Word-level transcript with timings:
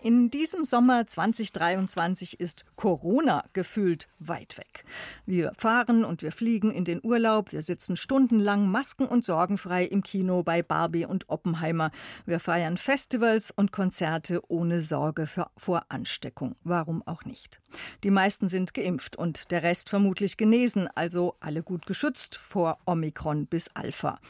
In 0.00 0.30
diesem 0.30 0.62
Sommer 0.62 1.08
2023 1.08 2.38
ist 2.38 2.66
Corona 2.76 3.42
gefühlt 3.52 4.06
weit 4.20 4.56
weg. 4.56 4.84
Wir 5.26 5.50
fahren 5.58 6.04
und 6.04 6.22
wir 6.22 6.30
fliegen 6.30 6.70
in 6.70 6.84
den 6.84 7.00
Urlaub, 7.02 7.50
wir 7.50 7.62
sitzen 7.62 7.96
stundenlang 7.96 8.70
masken- 8.70 9.08
und 9.08 9.24
sorgenfrei 9.24 9.84
im 9.84 10.04
Kino 10.04 10.44
bei 10.44 10.62
Barbie 10.62 11.04
und 11.04 11.28
Oppenheimer. 11.28 11.90
Wir 12.26 12.38
feiern 12.38 12.76
Festivals 12.76 13.50
und 13.50 13.72
Konzerte 13.72 14.40
ohne 14.46 14.82
Sorge 14.82 15.26
für, 15.26 15.50
vor 15.56 15.82
Ansteckung. 15.88 16.54
Warum 16.62 17.04
auch 17.04 17.24
nicht? 17.24 17.60
Die 18.04 18.12
meisten 18.12 18.48
sind 18.48 18.74
geimpft 18.74 19.16
und 19.16 19.50
der 19.50 19.64
Rest 19.64 19.88
vermutlich 19.88 20.36
genesen, 20.36 20.88
also 20.94 21.34
alle 21.40 21.64
gut 21.64 21.86
geschützt 21.86 22.36
vor 22.36 22.78
Omikron 22.86 23.46
bis 23.46 23.68
Alpha. 23.74 24.20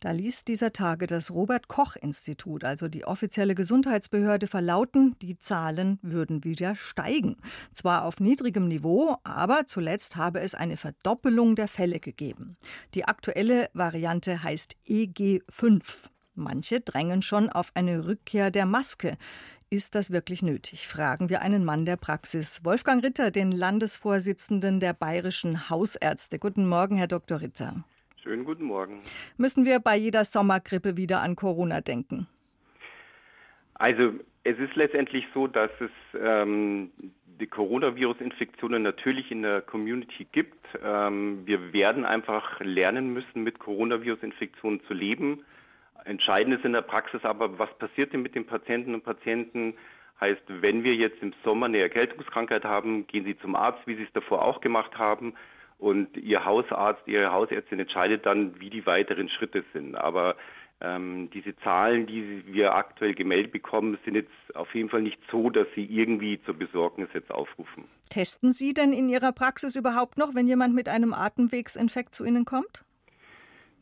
Da 0.00 0.10
ließ 0.10 0.46
dieser 0.46 0.72
Tage 0.72 1.06
das 1.06 1.32
Robert 1.32 1.68
Koch 1.68 1.96
Institut, 1.96 2.64
also 2.64 2.88
die 2.88 3.04
offizielle 3.04 3.54
Gesundheitsbehörde, 3.54 4.46
verlauten, 4.46 5.16
die 5.22 5.38
Zahlen 5.38 5.98
würden 6.02 6.44
wieder 6.44 6.74
steigen. 6.74 7.36
Zwar 7.72 8.04
auf 8.04 8.20
niedrigem 8.20 8.68
Niveau, 8.68 9.16
aber 9.24 9.66
zuletzt 9.66 10.16
habe 10.16 10.40
es 10.40 10.54
eine 10.54 10.76
Verdoppelung 10.76 11.56
der 11.56 11.68
Fälle 11.68 12.00
gegeben. 12.00 12.56
Die 12.94 13.04
aktuelle 13.04 13.68
Variante 13.74 14.42
heißt 14.42 14.76
EG5. 14.86 16.08
Manche 16.34 16.80
drängen 16.80 17.22
schon 17.22 17.48
auf 17.48 17.72
eine 17.74 18.06
Rückkehr 18.06 18.50
der 18.50 18.64
Maske. 18.64 19.16
Ist 19.70 19.94
das 19.94 20.10
wirklich 20.10 20.40
nötig? 20.42 20.88
Fragen 20.88 21.28
wir 21.28 21.42
einen 21.42 21.64
Mann 21.64 21.84
der 21.84 21.96
Praxis. 21.96 22.64
Wolfgang 22.64 23.04
Ritter, 23.04 23.30
den 23.30 23.52
Landesvorsitzenden 23.52 24.80
der 24.80 24.94
bayerischen 24.94 25.68
Hausärzte. 25.68 26.38
Guten 26.38 26.66
Morgen, 26.66 26.96
Herr 26.96 27.08
Dr. 27.08 27.40
Ritter. 27.40 27.84
Schönen 28.22 28.44
guten 28.44 28.64
Morgen. 28.64 29.00
Müssen 29.36 29.64
wir 29.64 29.80
bei 29.80 29.96
jeder 29.96 30.24
Sommergrippe 30.24 30.96
wieder 30.96 31.20
an 31.20 31.36
Corona 31.36 31.80
denken? 31.80 32.28
Also 33.74 34.14
es 34.44 34.58
ist 34.58 34.76
letztendlich 34.76 35.26
so, 35.34 35.46
dass 35.46 35.70
es 35.80 35.90
ähm, 36.20 36.90
die 37.40 37.46
Coronavirus-Infektionen 37.46 38.82
natürlich 38.82 39.30
in 39.30 39.42
der 39.42 39.60
Community 39.60 40.26
gibt. 40.30 40.66
Ähm, 40.82 41.46
wir 41.46 41.72
werden 41.72 42.04
einfach 42.04 42.60
lernen 42.60 43.12
müssen, 43.12 43.42
mit 43.42 43.58
Coronavirus-Infektionen 43.58 44.82
zu 44.86 44.94
leben. 44.94 45.44
Entscheidend 46.04 46.56
ist 46.56 46.64
in 46.64 46.72
der 46.72 46.82
Praxis 46.82 47.24
aber, 47.24 47.58
was 47.58 47.72
passiert 47.78 48.12
denn 48.12 48.22
mit 48.22 48.34
den 48.34 48.46
Patienten 48.46 48.94
und 48.94 49.04
Patienten? 49.04 49.74
Heißt, 50.20 50.42
wenn 50.48 50.82
wir 50.82 50.94
jetzt 50.94 51.22
im 51.22 51.32
Sommer 51.44 51.66
eine 51.66 51.78
Erkältungskrankheit 51.78 52.64
haben, 52.64 53.06
gehen 53.06 53.24
Sie 53.24 53.38
zum 53.38 53.54
Arzt, 53.54 53.86
wie 53.86 53.94
Sie 53.94 54.02
es 54.02 54.12
davor 54.12 54.44
auch 54.44 54.60
gemacht 54.60 54.98
haben. 54.98 55.34
Und 55.78 56.16
Ihr 56.16 56.44
Hausarzt, 56.44 57.02
Ihre 57.06 57.30
Hausärztin 57.32 57.78
entscheidet 57.78 58.26
dann, 58.26 58.60
wie 58.60 58.70
die 58.70 58.84
weiteren 58.84 59.28
Schritte 59.28 59.64
sind. 59.72 59.94
Aber 59.94 60.34
ähm, 60.80 61.28
diese 61.32 61.56
Zahlen, 61.56 62.06
die 62.06 62.44
wir 62.46 62.74
aktuell 62.74 63.14
gemeldet 63.14 63.52
bekommen, 63.52 63.98
sind 64.04 64.14
jetzt 64.14 64.54
auf 64.54 64.74
jeden 64.74 64.88
Fall 64.88 65.02
nicht 65.02 65.18
so, 65.30 65.50
dass 65.50 65.66
sie 65.74 65.84
irgendwie 65.84 66.40
zur 66.44 66.54
Besorgnis 66.54 67.08
jetzt 67.14 67.30
aufrufen. 67.30 67.84
Testen 68.10 68.52
Sie 68.52 68.74
denn 68.74 68.92
in 68.92 69.08
Ihrer 69.08 69.32
Praxis 69.32 69.76
überhaupt 69.76 70.18
noch, 70.18 70.34
wenn 70.34 70.46
jemand 70.46 70.74
mit 70.74 70.88
einem 70.88 71.12
Atemwegsinfekt 71.12 72.14
zu 72.14 72.24
Ihnen 72.24 72.44
kommt? 72.44 72.84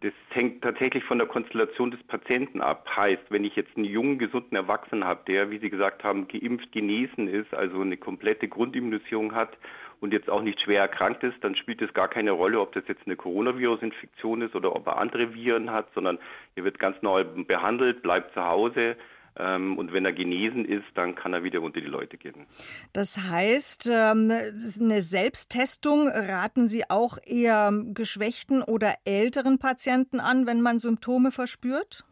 Das 0.01 0.13
hängt 0.31 0.63
tatsächlich 0.63 1.05
von 1.05 1.19
der 1.19 1.27
Konstellation 1.27 1.91
des 1.91 2.03
Patienten 2.03 2.61
ab. 2.61 2.87
Heißt, 2.95 3.23
wenn 3.31 3.45
ich 3.45 3.57
jetzt 3.57 3.77
einen 3.77 3.87
jungen, 3.87 4.19
gesunden 4.19 4.55
Erwachsenen 4.55 5.05
habe, 5.05 5.23
der, 5.27 5.51
wie 5.51 5.59
Sie 5.59 5.71
gesagt 5.71 6.05
haben, 6.05 6.29
geimpft, 6.29 6.71
genesen 6.73 7.29
ist, 7.29 7.55
also 7.55 7.81
eine 7.81 7.97
komplette 7.97 8.47
Grundimmunisierung 8.47 9.35
hat 9.35 9.57
und 10.01 10.13
jetzt 10.13 10.29
auch 10.29 10.43
nicht 10.43 10.61
schwer 10.61 10.83
erkrankt 10.83 11.23
ist, 11.23 11.43
dann 11.43 11.57
spielt 11.57 11.81
es 11.81 11.95
gar 11.95 12.09
keine 12.09 12.33
Rolle, 12.33 12.61
ob 12.61 12.73
das 12.73 12.85
jetzt 12.89 13.07
eine 13.07 13.17
Coronavirus-Infektion 13.17 14.43
ist 14.43 14.55
oder 14.55 14.77
ob 14.77 14.87
er 14.87 14.99
andere 14.99 15.35
Viren 15.35 15.71
hat, 15.71 15.89
sondern 15.95 16.19
er 16.57 16.65
wird 16.65 16.79
ganz 16.79 17.01
neu 17.01 17.25
behandelt, 17.25 18.03
bleibt 18.03 18.35
zu 18.35 18.45
Hause, 18.45 18.97
und 19.39 19.93
wenn 19.93 20.05
er 20.05 20.13
genesen 20.13 20.65
ist, 20.65 20.87
dann 20.95 21.15
kann 21.15 21.33
er 21.33 21.45
wieder 21.45 21.61
unter 21.61 21.81
die 21.81 21.87
Leute 21.87 22.17
gehen. 22.17 22.47
Das 22.93 23.19
heißt, 23.19 23.89
ähm, 23.93 24.31
eine 24.31 25.03
Selbsttestung 25.03 26.09
raten 26.09 26.69
Sie 26.69 26.89
auch 26.89 27.19
eher 27.25 27.73
geschwächten 27.93 28.63
oder 28.63 28.95
älteren 29.05 29.59
Patienten 29.59 30.21
an, 30.21 30.47
wenn 30.47 30.61
man 30.61 30.79
Symptome 30.79 31.33
verspürt? 31.33 32.05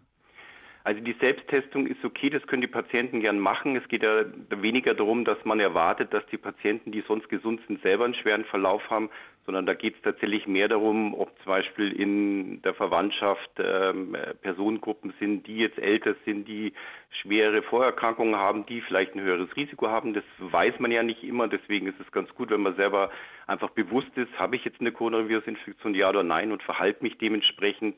Also 0.84 1.00
die 1.00 1.16
Selbsttestung 1.18 1.86
ist 1.86 2.04
okay, 2.04 2.28
das 2.28 2.46
können 2.46 2.60
die 2.60 2.68
Patienten 2.68 3.20
gern 3.20 3.38
machen. 3.38 3.74
Es 3.74 3.88
geht 3.88 4.02
ja 4.02 4.26
weniger 4.50 4.92
darum, 4.92 5.24
dass 5.24 5.42
man 5.46 5.58
erwartet, 5.58 6.12
dass 6.12 6.26
die 6.26 6.36
Patienten, 6.36 6.92
die 6.92 7.02
sonst 7.08 7.30
gesund 7.30 7.62
sind, 7.66 7.80
selber 7.80 8.04
einen 8.04 8.12
schweren 8.12 8.44
Verlauf 8.44 8.90
haben, 8.90 9.08
sondern 9.46 9.64
da 9.64 9.72
geht 9.72 9.96
es 9.96 10.02
tatsächlich 10.02 10.46
mehr 10.46 10.68
darum, 10.68 11.14
ob 11.14 11.30
zum 11.38 11.52
Beispiel 11.52 11.90
in 11.90 12.60
der 12.60 12.74
Verwandtschaft 12.74 13.50
ähm, 13.58 14.14
Personengruppen 14.42 15.14
sind, 15.18 15.46
die 15.46 15.56
jetzt 15.56 15.78
älter 15.78 16.16
sind, 16.26 16.46
die 16.48 16.74
schwere 17.22 17.62
Vorerkrankungen 17.62 18.36
haben, 18.36 18.66
die 18.66 18.82
vielleicht 18.82 19.14
ein 19.14 19.22
höheres 19.22 19.56
Risiko 19.56 19.88
haben. 19.88 20.12
Das 20.12 20.24
weiß 20.38 20.80
man 20.80 20.92
ja 20.92 21.02
nicht 21.02 21.24
immer. 21.24 21.48
Deswegen 21.48 21.86
ist 21.86 21.98
es 21.98 22.12
ganz 22.12 22.28
gut, 22.34 22.50
wenn 22.50 22.60
man 22.60 22.76
selber 22.76 23.10
einfach 23.46 23.70
bewusst 23.70 24.14
ist, 24.16 24.38
habe 24.38 24.56
ich 24.56 24.66
jetzt 24.66 24.82
eine 24.82 24.92
Coronavirus-Infektion, 24.92 25.94
ja 25.94 26.10
oder 26.10 26.22
nein, 26.22 26.52
und 26.52 26.62
verhalte 26.62 27.02
mich 27.02 27.16
dementsprechend. 27.16 27.96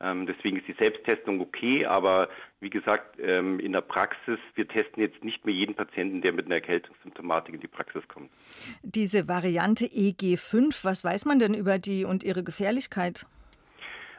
Ähm, 0.00 0.26
deswegen 0.26 0.58
ist 0.58 0.68
die 0.68 0.76
Selbsttestung 0.78 1.40
okay, 1.40 1.86
aber 1.86 2.28
wie 2.60 2.68
gesagt, 2.68 3.18
ähm, 3.18 3.58
in 3.60 3.72
der 3.72 3.80
Praxis, 3.80 4.38
wir 4.54 4.68
testen 4.68 5.02
jetzt 5.02 5.24
nicht 5.24 5.46
mehr 5.46 5.54
jeden 5.54 5.74
Patienten, 5.74 6.20
der 6.20 6.32
mit 6.32 6.46
einer 6.46 6.56
Erkältungssymptomatik 6.56 7.54
in 7.54 7.60
die 7.60 7.66
Praxis 7.66 8.06
kommt. 8.08 8.30
Diese 8.82 9.26
Variante 9.26 9.86
EG5, 9.86 10.84
was 10.84 11.02
weiß 11.02 11.24
man 11.24 11.38
denn 11.38 11.54
über 11.54 11.78
die 11.78 12.04
und 12.04 12.24
ihre 12.24 12.44
Gefährlichkeit? 12.44 13.26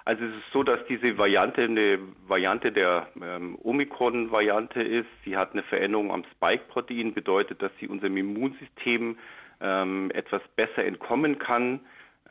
Also 0.08 0.24
es 0.24 0.32
ist 0.32 0.54
so, 0.54 0.64
dass 0.64 0.80
diese 0.88 1.18
Variante 1.18 1.64
eine 1.64 2.00
Variante 2.28 2.72
der 2.72 3.08
ähm, 3.22 3.58
Omikron-Variante 3.62 4.82
ist. 4.82 5.10
Sie 5.26 5.36
hat 5.36 5.52
eine 5.52 5.64
Veränderung 5.64 6.14
am 6.14 6.24
Spike-Protein, 6.32 7.14
bedeutet, 7.14 7.62
dass 7.62 7.72
sie 7.80 7.90
unserem 7.90 8.16
Immunsystem 8.16 9.18
ähm, 9.60 10.10
etwas 10.12 10.42
besser 10.56 10.86
entkommen 10.86 11.40
kann. 11.40 11.82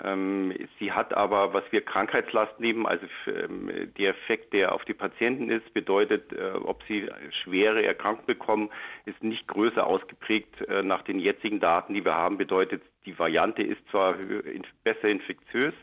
Ähm, 0.03 0.53
sie 0.79 0.93
hat 0.93 1.15
aber, 1.15 1.55
was 1.55 1.65
wir 1.71 1.81
Krankheitslast 1.81 2.61
nehmen, 2.61 2.87
also 2.87 3.07
ähm, 3.27 3.71
der 3.97 4.11
Effekt, 4.11 4.53
der 4.53 4.73
auf 4.73 4.85
die 4.85 4.95
Patienten 4.95 5.51
ist, 5.51 5.73
bedeutet, 5.73 6.33
äh, 6.33 6.53
ob 6.53 6.83
sie 6.87 7.09
schwere 7.43 7.85
Erkrankungen 7.85 8.27
bekommen, 8.27 8.71
ist 9.07 9.23
nicht 9.23 9.47
größer 9.49 9.87
ausgeprägt 9.87 10.61
äh, 10.69 10.83
nach 10.83 11.03
den 11.03 11.19
jetzigen 11.19 11.61
Daten, 11.61 11.95
die 11.95 12.05
wir 12.05 12.15
haben. 12.15 12.37
Bedeutet, 12.37 12.83
die 13.07 13.19
Variante 13.19 13.63
ist 13.63 13.81
zwar 13.91 14.17
besser 14.85 15.09
infektiös, 15.09 15.75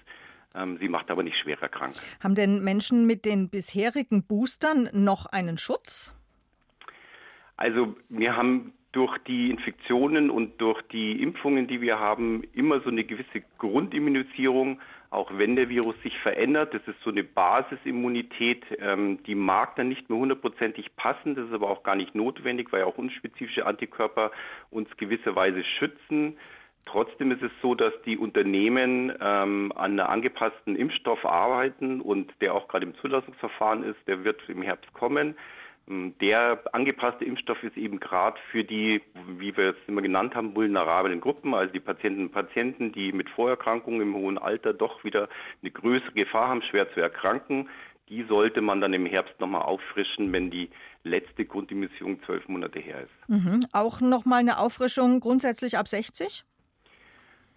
ähm, 0.56 0.78
sie 0.80 0.90
macht 0.90 1.10
aber 1.10 1.24
nicht 1.24 1.38
schwerer 1.38 1.70
krank. 1.70 1.96
Haben 2.22 2.36
denn 2.36 2.64
Menschen 2.64 3.08
mit 3.08 3.26
den 3.26 3.50
bisherigen 3.50 4.24
Boostern 4.24 4.90
noch 4.94 5.26
einen 5.26 5.58
Schutz? 5.58 6.16
Also 7.58 7.96
wir 8.10 8.36
haben 8.36 8.74
durch 8.94 9.18
die 9.20 9.50
Infektionen 9.50 10.30
und 10.30 10.62
durch 10.62 10.82
die 10.84 11.22
Impfungen, 11.22 11.68
die 11.68 11.82
wir 11.82 12.00
haben, 12.00 12.44
immer 12.54 12.80
so 12.82 12.90
eine 12.90 13.04
gewisse 13.04 13.42
Grundimmunisierung, 13.58 14.80
auch 15.10 15.32
wenn 15.36 15.56
der 15.56 15.70
Virus 15.70 15.96
sich 16.04 16.18
verändert. 16.20 16.74
Das 16.74 16.82
ist 16.88 17.02
so 17.04 17.10
eine 17.10 17.24
Basisimmunität, 17.24 18.64
ähm, 18.80 19.22
die 19.24 19.36
mag 19.36 19.76
dann 19.76 19.90
nicht 19.90 20.10
mehr 20.10 20.20
hundertprozentig 20.20 20.96
passen. 20.96 21.36
Das 21.36 21.48
ist 21.48 21.54
aber 21.54 21.70
auch 21.70 21.84
gar 21.84 21.96
nicht 21.96 22.14
notwendig, 22.16 22.72
weil 22.72 22.84
auch 22.84 22.98
unspezifische 22.98 23.66
Antikörper 23.66 24.32
uns 24.70 24.90
gewisserweise 24.98 25.64
schützen. 25.64 26.38
Trotzdem 26.86 27.32
ist 27.32 27.42
es 27.42 27.52
so, 27.62 27.76
dass 27.76 27.94
die 28.06 28.18
Unternehmen 28.18 29.12
ähm, 29.22 29.72
an 29.76 29.94
einer 29.94 30.10
angepassten 30.10 30.76
Impfstoff 30.76 31.26
arbeiten 31.26 32.02
und 32.02 32.32
der 32.42 32.54
auch 32.54 32.68
gerade 32.68 32.86
im 32.86 32.96
Zulassungsverfahren 32.96 33.84
ist. 33.84 34.00
Der 34.06 34.24
wird 34.24 34.42
im 34.50 34.62
Herbst 34.62 34.94
kommen. 34.94 35.36
Ähm, 35.88 36.14
der 36.22 36.62
angepasste 36.72 37.26
Impfstoff 37.26 37.62
ist 37.64 37.78
eben 37.78 38.00
gerade 38.00 38.40
für 38.52 38.64
die, 38.64 39.02
wie 39.38 39.56
wir 39.56 39.72
es 39.72 39.78
immer 39.88 40.02
genannt 40.02 40.36
haben, 40.36 40.56
vulnerablen 40.56 41.22
Gruppen, 41.22 41.54
also 41.54 41.74
die 41.74 41.80
Patienten 41.80 42.24
und 42.24 42.32
Patienten, 42.32 42.92
die 42.92 43.12
mit 43.12 43.30
Vorerkrankungen 43.30 44.02
im 44.02 44.16
hohen 44.16 44.38
Alter 44.38 44.74
doch 44.74 45.04
wieder 45.04 45.30
eine 45.62 45.72
größere 45.72 46.14
Gefahr 46.14 46.50
haben, 46.50 46.62
schwer 46.62 46.92
zu 46.94 47.02
erkranken. 47.02 47.70
Die 48.10 48.24
sollte 48.24 48.62
man 48.62 48.82
dann 48.82 48.94
im 48.94 49.06
Herbst 49.06 49.40
nochmal 49.40 49.62
auffrischen, 49.62 50.32
wenn 50.34 50.52
die 50.52 50.70
letzte 51.04 51.46
Grundimmunierung 51.46 52.22
zwölf 52.24 52.48
Monate 52.48 52.80
her 52.80 53.02
ist. 53.02 53.30
Mhm. 53.30 53.66
Auch 53.72 54.02
nochmal 54.02 54.40
eine 54.40 54.60
Auffrischung 54.60 55.20
grundsätzlich 55.20 55.78
ab 55.78 55.88
60? 55.88 56.44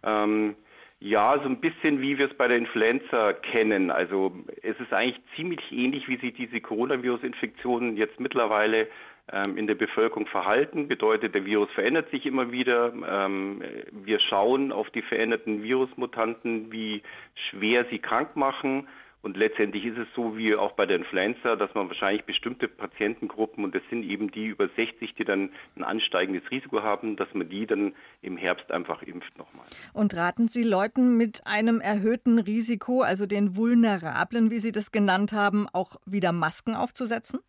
Ähm, 0.02 0.54
ja, 0.98 1.38
so 1.42 1.48
ein 1.48 1.60
bisschen 1.60 2.00
wie 2.00 2.18
wir 2.18 2.30
es 2.30 2.36
bei 2.36 2.48
der 2.48 2.56
Influenza 2.56 3.34
kennen. 3.34 3.90
Also 3.90 4.32
es 4.62 4.78
ist 4.80 4.92
eigentlich 4.92 5.20
ziemlich 5.36 5.60
ähnlich, 5.70 6.08
wie 6.08 6.16
sich 6.16 6.34
diese 6.34 6.60
Coronavirus-Infektionen 6.60 7.96
jetzt 7.96 8.18
mittlerweile 8.18 8.88
ähm, 9.30 9.58
in 9.58 9.66
der 9.66 9.74
Bevölkerung 9.74 10.26
verhalten. 10.26 10.88
Bedeutet, 10.88 11.34
der 11.34 11.44
Virus 11.44 11.70
verändert 11.72 12.10
sich 12.10 12.24
immer 12.24 12.50
wieder. 12.50 12.94
Ähm, 13.08 13.62
wir 13.90 14.20
schauen 14.20 14.72
auf 14.72 14.88
die 14.90 15.02
veränderten 15.02 15.62
Virusmutanten, 15.62 16.72
wie 16.72 17.02
schwer 17.50 17.84
sie 17.90 17.98
krank 17.98 18.34
machen. 18.34 18.88
Und 19.26 19.36
letztendlich 19.36 19.84
ist 19.84 19.98
es 19.98 20.06
so 20.14 20.38
wie 20.38 20.54
auch 20.54 20.70
bei 20.74 20.86
der 20.86 20.98
Influenza, 20.98 21.56
dass 21.56 21.74
man 21.74 21.88
wahrscheinlich 21.88 22.22
bestimmte 22.22 22.68
Patientengruppen, 22.68 23.64
und 23.64 23.74
das 23.74 23.82
sind 23.90 24.04
eben 24.04 24.30
die 24.30 24.46
über 24.46 24.68
60, 24.68 25.16
die 25.16 25.24
dann 25.24 25.50
ein 25.74 25.82
ansteigendes 25.82 26.48
Risiko 26.48 26.84
haben, 26.84 27.16
dass 27.16 27.26
man 27.34 27.48
die 27.48 27.66
dann 27.66 27.92
im 28.22 28.36
Herbst 28.36 28.70
einfach 28.70 29.02
impft 29.02 29.36
nochmal. 29.36 29.66
Und 29.92 30.14
raten 30.14 30.46
Sie 30.46 30.62
Leuten 30.62 31.16
mit 31.16 31.44
einem 31.44 31.80
erhöhten 31.80 32.38
Risiko, 32.38 33.02
also 33.02 33.26
den 33.26 33.56
Vulnerablen, 33.56 34.52
wie 34.52 34.60
Sie 34.60 34.70
das 34.70 34.92
genannt 34.92 35.32
haben, 35.32 35.66
auch 35.72 35.96
wieder 36.06 36.30
Masken 36.30 36.76
aufzusetzen? 36.76 37.40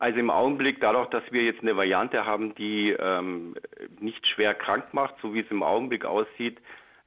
Also 0.00 0.18
im 0.18 0.30
Augenblick, 0.30 0.80
dadurch, 0.80 1.10
dass 1.10 1.22
wir 1.30 1.44
jetzt 1.44 1.62
eine 1.62 1.76
Variante 1.76 2.26
haben, 2.26 2.56
die 2.56 2.90
ähm, 2.90 3.54
nicht 4.00 4.26
schwer 4.26 4.52
krank 4.52 4.86
macht, 4.94 5.14
so 5.22 5.32
wie 5.32 5.42
es 5.42 5.50
im 5.52 5.62
Augenblick 5.62 6.04
aussieht, 6.04 6.58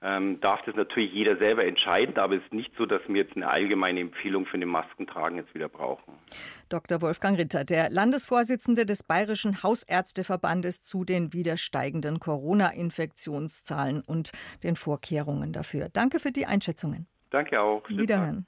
ähm, 0.02 0.40
darf 0.42 0.62
das 0.64 0.76
natürlich 0.76 1.12
jeder 1.12 1.38
selber 1.38 1.66
entscheiden, 1.66 2.18
aber 2.18 2.36
es 2.36 2.44
ist 2.44 2.54
nicht 2.54 2.72
so, 2.78 2.86
dass 2.86 3.02
wir 3.08 3.16
jetzt 3.16 3.36
eine 3.36 3.50
allgemeine 3.50 4.00
Empfehlung 4.00 4.46
für 4.46 4.60
den 4.60 4.70
Maskentragen 4.70 5.38
jetzt 5.38 5.54
wieder 5.56 5.70
brauchen. 5.70 6.14
Dr. 6.70 7.02
Wolfgang 7.02 7.38
Ritter, 7.38 7.64
der 7.64 7.90
Landesvorsitzende 7.90 8.86
des 8.86 9.04
Bayerischen 9.04 9.64
Hausärzteverbandes 9.64 10.84
zu 10.84 11.04
den 11.04 11.34
wieder 11.34 11.58
steigenden 11.58 12.20
Corona-Infektionszahlen 12.20 14.04
und 14.06 14.32
den 14.64 14.76
Vorkehrungen 14.76 15.54
dafür. 15.54 15.90
Danke 15.92 16.20
für 16.20 16.32
die 16.32 16.46
Einschätzungen. 16.46 17.08
Danke 17.30 17.60
auch. 17.60 17.88
Wiederhören. 17.90 18.46